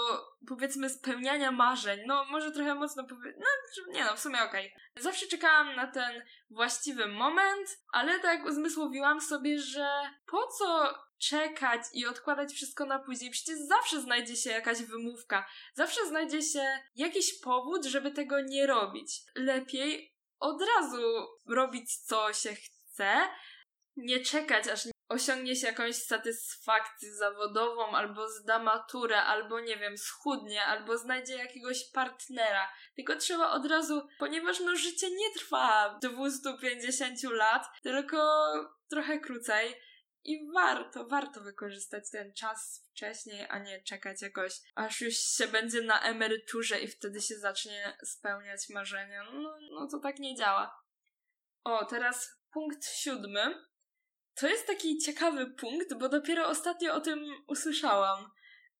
powiedzmy, 0.47 0.89
spełniania 0.89 1.51
marzeń. 1.51 1.99
No, 2.07 2.25
może 2.25 2.51
trochę 2.51 2.75
mocno 2.75 3.03
powiedzieć, 3.03 3.41
no, 3.41 3.93
nie 3.93 4.05
no, 4.05 4.15
w 4.15 4.19
sumie 4.19 4.43
okej. 4.43 4.67
Okay. 4.67 5.03
Zawsze 5.03 5.27
czekałam 5.27 5.75
na 5.75 5.87
ten 5.87 6.23
właściwy 6.49 7.07
moment, 7.07 7.67
ale 7.93 8.19
tak 8.19 8.45
uzmysłowiłam 8.45 9.21
sobie, 9.21 9.59
że 9.59 9.87
po 10.25 10.47
co 10.47 10.93
czekać 11.17 11.81
i 11.93 12.05
odkładać 12.05 12.53
wszystko 12.53 12.85
na 12.85 12.99
później? 12.99 13.31
Przecież 13.31 13.59
zawsze 13.59 14.01
znajdzie 14.01 14.35
się 14.35 14.49
jakaś 14.49 14.83
wymówka, 14.83 15.45
zawsze 15.73 16.07
znajdzie 16.07 16.41
się 16.41 16.79
jakiś 16.95 17.39
powód, 17.39 17.85
żeby 17.85 18.11
tego 18.11 18.41
nie 18.41 18.67
robić. 18.67 19.21
Lepiej 19.35 20.13
od 20.39 20.61
razu 20.61 21.27
robić, 21.47 21.97
co 21.97 22.33
się 22.33 22.55
chce, 22.55 23.21
nie 23.95 24.19
czekać, 24.19 24.67
aż 24.67 24.87
osiągnie 25.09 25.55
się 25.55 25.67
jakąś 25.67 25.95
satysfakcję 25.95 27.15
zawodową, 27.15 27.95
albo 27.95 28.29
zda 28.29 28.59
maturę, 28.59 29.23
albo 29.23 29.59
nie 29.59 29.77
wiem, 29.77 29.97
schudnie, 29.97 30.65
albo 30.65 30.97
znajdzie 30.97 31.35
jakiegoś 31.35 31.91
partnera. 31.91 32.73
Tylko 32.95 33.15
trzeba 33.15 33.51
od 33.51 33.65
razu, 33.65 34.07
ponieważ 34.19 34.59
no 34.59 34.75
życie 34.75 35.11
nie 35.11 35.33
trwa 35.33 35.97
250 36.01 37.23
lat, 37.23 37.65
tylko 37.83 38.17
trochę 38.89 39.19
krócej. 39.19 39.75
I 40.25 40.51
warto, 40.53 41.07
warto 41.07 41.41
wykorzystać 41.41 42.09
ten 42.11 42.33
czas 42.33 42.85
wcześniej, 42.91 43.47
a 43.49 43.59
nie 43.59 43.83
czekać 43.83 44.21
jakoś, 44.21 44.53
aż 44.75 45.01
już 45.01 45.13
się 45.13 45.47
będzie 45.47 45.81
na 45.81 46.01
emeryturze 46.01 46.79
i 46.79 46.87
wtedy 46.87 47.21
się 47.21 47.35
zacznie 47.35 47.97
spełniać 48.03 48.69
marzenia. 48.69 49.23
No, 49.23 49.57
no 49.71 49.87
to 49.91 49.99
tak 49.99 50.19
nie 50.19 50.35
działa. 50.35 50.83
O, 51.63 51.85
teraz 51.85 52.29
punkt 52.53 52.85
siódmy 52.85 53.65
to 54.35 54.47
jest 54.47 54.67
taki 54.67 54.97
ciekawy 54.97 55.45
punkt, 55.51 55.93
bo 55.93 56.09
dopiero 56.09 56.47
ostatnio 56.47 56.93
o 56.93 57.01
tym 57.01 57.43
usłyszałam. 57.47 58.31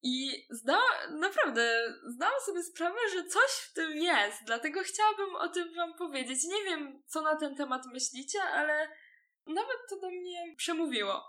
I 0.06 0.46
zda, 0.50 0.80
naprawdę 1.10 1.94
zdałam 2.06 2.42
sobie 2.46 2.64
sprawę, 2.64 3.00
że 3.14 3.24
coś 3.24 3.52
w 3.52 3.74
tym 3.74 3.98
jest, 3.98 4.38
dlatego 4.46 4.84
chciałabym 4.84 5.36
o 5.36 5.50
tym 5.50 5.74
Wam 5.76 5.94
powiedzieć. 5.94 6.44
Nie 6.44 6.64
wiem, 6.64 7.04
co 7.06 7.22
na 7.22 7.36
ten 7.36 7.56
temat 7.56 7.86
myślicie, 7.86 8.44
ale 8.44 8.90
nawet 9.48 9.78
to 9.90 10.00
do 10.00 10.10
mnie 10.10 10.56
przemówiło. 10.58 11.26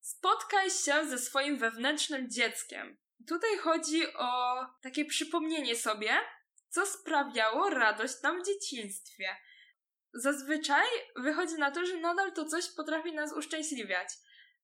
Spotkaj 0.00 0.70
się 0.70 1.06
ze 1.06 1.18
swoim 1.18 1.58
wewnętrznym 1.58 2.30
dzieckiem. 2.30 2.98
Tutaj 3.28 3.58
chodzi 3.58 4.14
o 4.16 4.56
takie 4.82 5.04
przypomnienie 5.04 5.76
sobie, 5.76 6.16
co 6.68 6.86
sprawiało 6.86 7.70
radość 7.70 8.22
nam 8.22 8.42
w 8.42 8.46
dzieciństwie 8.46 9.36
zazwyczaj 10.14 10.86
wychodzi 11.16 11.54
na 11.54 11.70
to, 11.70 11.86
że 11.86 11.96
nadal 11.96 12.32
to 12.32 12.44
coś 12.44 12.70
potrafi 12.70 13.12
nas 13.12 13.32
uszczęśliwiać. 13.32 14.08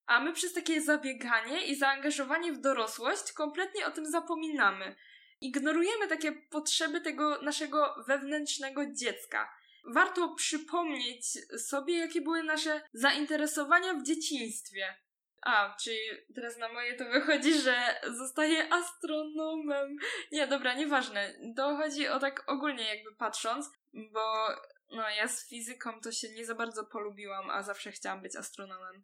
A 0.07 0.21
my 0.21 0.33
przez 0.33 0.53
takie 0.53 0.81
zabieganie 0.81 1.67
i 1.67 1.77
zaangażowanie 1.77 2.53
w 2.53 2.61
dorosłość 2.61 3.33
kompletnie 3.33 3.87
o 3.87 3.91
tym 3.91 4.07
zapominamy. 4.07 4.97
Ignorujemy 5.41 6.09
takie 6.09 6.33
potrzeby 6.33 7.01
tego 7.01 7.43
naszego 7.43 7.95
wewnętrznego 8.07 8.83
dziecka. 8.93 9.55
Warto 9.85 10.35
przypomnieć 10.35 11.27
sobie, 11.67 11.99
jakie 11.99 12.21
były 12.21 12.43
nasze 12.43 12.83
zainteresowania 12.93 13.95
w 13.95 14.03
dzieciństwie. 14.03 14.95
A, 15.43 15.77
czyli 15.83 15.99
teraz 16.35 16.57
na 16.57 16.73
moje 16.73 16.95
to 16.95 17.05
wychodzi, 17.05 17.55
że 17.55 18.01
zostaję 18.17 18.73
astronomem. 18.73 19.97
Nie, 20.33 20.47
dobra, 20.47 20.75
nieważne. 20.75 21.35
To 21.57 21.77
chodzi 21.77 22.09
o 22.09 22.19
tak 22.19 22.45
ogólnie 22.47 22.97
jakby 22.97 23.15
patrząc, 23.17 23.71
bo 23.93 24.49
no, 24.91 25.11
ja 25.11 25.29
z 25.29 25.49
fizyką 25.49 26.01
to 26.01 26.13
się 26.13 26.29
nie 26.29 26.47
za 26.47 26.55
bardzo 26.55 26.85
polubiłam, 26.85 27.51
a 27.51 27.63
zawsze 27.63 27.93
chciałam 27.93 28.23
być 28.23 28.37
astronomem. 28.37 29.03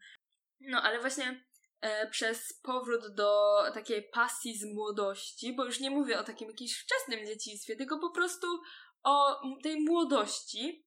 No, 0.61 0.83
ale 0.83 1.01
właśnie 1.01 1.44
e, 1.81 2.11
przez 2.11 2.61
powrót 2.62 3.14
do 3.14 3.62
takiej 3.75 4.03
pasji 4.03 4.59
z 4.59 4.64
młodości, 4.64 5.53
bo 5.57 5.64
już 5.64 5.81
nie 5.81 5.90
mówię 5.90 6.18
o 6.18 6.25
takim 6.25 6.49
jakimś 6.49 6.79
wczesnym 6.79 7.27
dzieciństwie, 7.27 7.77
tylko 7.77 7.99
po 7.99 8.11
prostu 8.11 8.46
o 9.03 9.40
tej 9.62 9.81
młodości, 9.81 10.87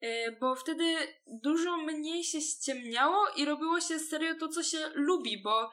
e, 0.00 0.32
bo 0.32 0.54
wtedy 0.54 0.96
dużo 1.26 1.76
mniej 1.76 2.24
się 2.24 2.40
ściemniało 2.40 3.28
i 3.36 3.44
robiło 3.44 3.80
się 3.80 3.98
serio 3.98 4.34
to, 4.34 4.48
co 4.48 4.62
się 4.62 4.90
lubi, 4.94 5.42
bo 5.42 5.70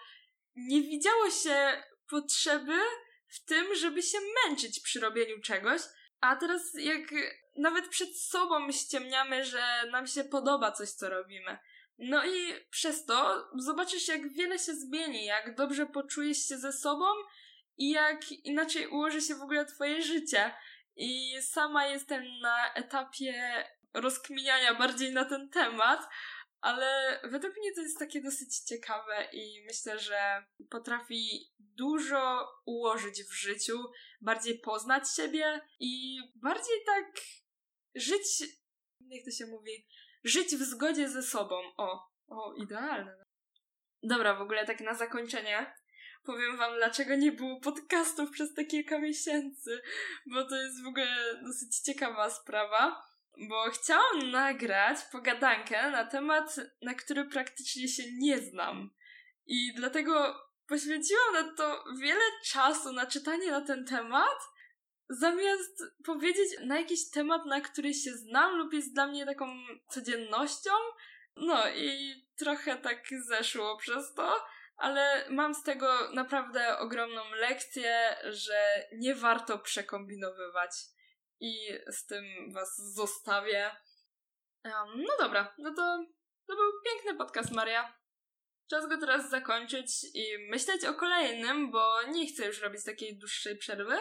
nie 0.56 0.82
widziało 0.82 1.30
się 1.30 1.84
potrzeby 2.10 2.78
w 3.28 3.46
tym, 3.46 3.76
żeby 3.76 4.04
się 4.04 4.18
męczyć 4.46 4.80
przy 4.80 5.00
robieniu 5.00 5.42
czegoś, 5.42 5.82
a 6.22 6.36
teraz 6.36 6.62
jak 6.74 7.14
nawet 7.56 7.88
przed 7.88 8.18
sobą 8.18 8.72
ściemniamy, 8.72 9.46
że 9.46 9.64
nam 9.92 10.08
się 10.08 10.24
podoba 10.24 10.72
coś, 10.72 10.90
co 10.90 11.10
robimy. 11.10 11.58
No 11.98 12.26
i 12.26 12.54
przez 12.70 13.06
to 13.06 13.48
zobaczysz, 13.58 14.08
jak 14.08 14.34
wiele 14.34 14.60
się 14.60 14.74
zmieni, 14.74 15.26
jak 15.26 15.56
dobrze 15.56 15.86
poczujesz 15.86 16.48
się 16.48 16.58
ze 16.58 16.74
sobą 16.74 17.06
i 17.78 17.90
jak 17.90 18.32
inaczej 18.32 18.88
ułoży 18.88 19.22
się 19.22 19.36
w 19.36 19.42
ogóle 19.42 19.66
twoje 19.66 20.02
życie. 20.02 20.56
I 20.96 21.42
sama 21.42 21.88
jestem 21.88 22.40
na 22.40 22.74
etapie 22.74 23.64
rozkminiania 23.94 24.76
bardziej 24.76 25.14
na 25.14 25.26
ten 25.26 25.50
temat, 25.50 26.10
ale 26.62 27.20
według 27.24 27.58
mnie 27.58 27.74
to 27.76 27.82
jest 27.82 28.00
takie 28.00 28.22
dosyć 28.22 28.60
ciekawe 28.60 29.28
i 29.34 29.64
myślę, 29.68 30.00
że 30.00 30.46
potrafi 30.70 31.52
dużo 31.60 32.48
ułożyć 32.66 33.24
w 33.24 33.34
życiu, 33.34 33.84
bardziej 34.22 34.60
poznać 34.60 35.04
siebie 35.16 35.62
i 35.80 36.20
bardziej 36.36 36.84
tak 36.86 37.06
żyć, 37.96 38.44
jak 39.10 39.26
to 39.26 39.32
się 39.32 39.46
mówi, 39.46 39.88
żyć 40.24 40.48
w 40.48 40.64
zgodzie 40.64 41.10
ze 41.10 41.24
sobą. 41.24 41.56
O, 41.78 42.12
o, 42.28 42.54
idealne. 42.54 43.26
Dobra, 44.04 44.36
w 44.36 44.42
ogóle 44.42 44.66
tak 44.66 44.82
na 44.82 44.94
zakończenie 44.94 45.76
powiem 46.26 46.58
wam, 46.58 46.76
dlaczego 46.76 47.16
nie 47.16 47.32
było 47.32 47.60
podcastów 47.60 48.32
przez 48.32 48.54
te 48.54 48.66
kilka 48.66 49.00
miesięcy, 49.00 49.82
bo 50.26 50.46
to 50.46 50.56
jest 50.56 50.84
w 50.84 50.88
ogóle 50.88 51.42
dosyć 51.44 51.80
ciekawa 51.80 52.30
sprawa, 52.30 53.04
bo 53.50 53.70
chciałam 53.70 54.32
nagrać 54.32 54.98
pogadankę 55.12 55.92
na 55.92 56.06
temat, 56.06 56.56
na 56.82 56.94
który 56.94 57.26
praktycznie 57.26 57.88
się 57.88 58.04
nie 58.20 58.40
znam. 58.40 58.90
I 59.46 59.74
dlatego 59.76 60.36
poświęciłam 60.68 61.34
na 61.34 61.56
to 61.56 61.84
wiele 62.00 62.24
czasu 62.46 62.92
na 62.92 63.06
czytanie 63.06 63.52
na 63.52 63.62
ten 63.62 63.86
temat, 63.86 64.38
zamiast 65.10 65.84
powiedzieć 66.06 66.50
na 66.62 66.80
jakiś 66.80 67.10
temat, 67.10 67.46
na 67.46 67.62
który 67.62 67.94
się 67.94 68.12
znam 68.12 68.58
lub 68.58 68.74
jest 68.74 68.94
dla 68.94 69.08
mnie 69.08 69.26
taką 69.26 69.46
codziennością. 69.90 70.72
No 71.36 71.70
i 71.70 72.16
trochę 72.38 72.78
tak 72.78 73.04
zeszło 73.28 73.78
przez 73.78 74.14
to, 74.14 74.46
ale 74.78 75.26
mam 75.30 75.56
z 75.56 75.64
tego 75.64 76.12
naprawdę 76.12 76.78
ogromną 76.78 77.22
lekcję, 77.30 78.16
że 78.24 78.88
nie 78.94 79.16
warto 79.16 79.60
przekombinowywać. 79.60 80.72
I 81.40 81.68
z 81.88 82.06
tym 82.06 82.54
was 82.54 82.78
zostawię. 82.78 83.76
Um, 84.64 85.04
no 85.08 85.14
dobra, 85.20 85.56
no 85.58 85.70
to, 85.70 86.06
to 86.48 86.56
był 86.56 86.72
piękny 86.86 87.16
podcast, 87.16 87.52
Maria. 87.52 87.94
Czas 88.70 88.88
go 88.88 88.98
teraz 88.98 89.30
zakończyć 89.30 89.88
i 90.14 90.38
myśleć 90.50 90.86
o 90.86 90.94
kolejnym, 90.94 91.72
bo 91.72 92.04
nie 92.04 92.28
chcę 92.28 92.46
już 92.46 92.62
robić 92.62 92.84
takiej 92.84 93.18
dłuższej 93.18 93.58
przerwy. 93.58 93.98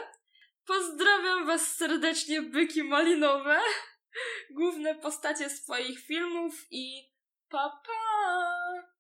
Pozdrawiam 0.66 1.46
was 1.46 1.76
serdecznie, 1.76 2.42
byki 2.42 2.82
malinowe, 2.82 3.60
główne 4.50 4.94
postacie 4.94 5.50
swoich 5.50 6.00
filmów 6.00 6.66
i 6.70 7.12
papa! 7.48 7.82
Pa. 7.86 8.94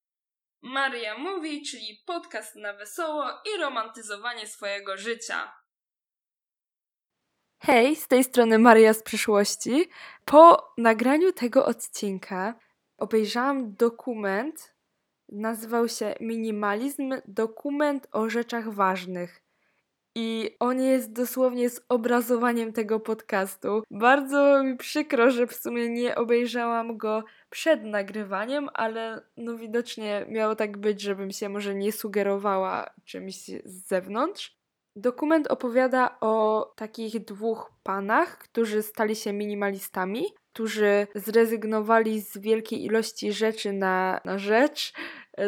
Maria 0.64 1.18
Mówi, 1.18 1.62
czyli 1.62 2.02
podcast 2.06 2.56
na 2.56 2.72
wesoło 2.72 3.24
i 3.24 3.60
romantyzowanie 3.60 4.46
swojego 4.46 4.96
życia. 4.96 5.52
Hej, 7.58 7.96
z 7.96 8.08
tej 8.08 8.24
strony 8.24 8.58
Maria 8.58 8.94
z 8.94 9.02
przyszłości. 9.02 9.88
Po 10.24 10.72
nagraniu 10.78 11.32
tego 11.32 11.66
odcinka 11.66 12.54
obejrzałam 12.98 13.74
dokument, 13.74 14.74
nazywał 15.28 15.88
się 15.88 16.14
Minimalizm 16.20 17.14
dokument 17.26 18.08
o 18.12 18.28
rzeczach 18.30 18.74
ważnych. 18.74 19.43
I 20.14 20.56
on 20.60 20.80
jest 20.80 21.12
dosłownie 21.12 21.68
zobrazowaniem 21.70 22.72
tego 22.72 23.00
podcastu. 23.00 23.82
Bardzo 23.90 24.62
mi 24.64 24.76
przykro, 24.76 25.30
że 25.30 25.46
w 25.46 25.54
sumie 25.54 25.88
nie 25.88 26.14
obejrzałam 26.14 26.96
go 26.96 27.24
przed 27.50 27.84
nagrywaniem, 27.84 28.68
ale 28.74 29.22
no 29.36 29.56
widocznie 29.56 30.26
miało 30.28 30.56
tak 30.56 30.78
być, 30.78 31.00
żebym 31.00 31.30
się 31.30 31.48
może 31.48 31.74
nie 31.74 31.92
sugerowała 31.92 32.90
czymś 33.04 33.34
z 33.64 33.88
zewnątrz. 33.88 34.56
Dokument 34.96 35.46
opowiada 35.46 36.16
o 36.20 36.64
takich 36.76 37.24
dwóch 37.24 37.72
panach, 37.82 38.38
którzy 38.38 38.82
stali 38.82 39.16
się 39.16 39.32
minimalistami, 39.32 40.24
którzy 40.52 41.06
zrezygnowali 41.14 42.20
z 42.20 42.38
wielkiej 42.38 42.84
ilości 42.84 43.32
rzeczy 43.32 43.72
na, 43.72 44.20
na 44.24 44.38
rzecz 44.38 44.92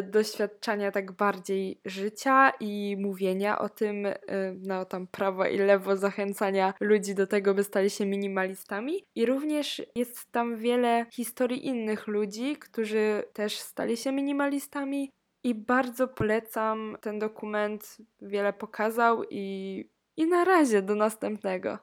doświadczania 0.02 0.92
tak 0.92 1.12
bardziej 1.12 1.80
życia 1.84 2.52
i 2.60 2.96
mówienia 2.98 3.58
o 3.58 3.68
tym, 3.68 4.06
e, 4.06 4.16
no 4.62 4.84
tam 4.84 5.06
prawo 5.06 5.46
i 5.46 5.58
lewo 5.58 5.96
zachęcania 5.96 6.74
ludzi 6.80 7.14
do 7.14 7.26
tego, 7.26 7.54
by 7.54 7.64
stali 7.64 7.90
się 7.90 8.06
minimalistami. 8.06 9.04
I 9.14 9.26
również 9.26 9.82
jest 9.96 10.32
tam 10.32 10.56
wiele 10.56 11.06
historii 11.12 11.66
innych 11.66 12.06
ludzi, 12.06 12.56
którzy 12.56 13.22
też 13.32 13.58
stali 13.58 13.96
się 13.96 14.12
minimalistami. 14.12 15.10
I 15.44 15.54
bardzo 15.54 16.08
polecam 16.08 16.96
ten 17.00 17.18
dokument, 17.18 17.96
wiele 18.20 18.52
pokazał 18.52 19.24
i, 19.30 19.84
i 20.16 20.26
na 20.26 20.44
razie 20.44 20.82
do 20.82 20.94
następnego. 20.94 21.78